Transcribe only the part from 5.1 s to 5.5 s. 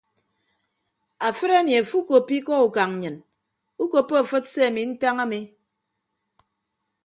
ami.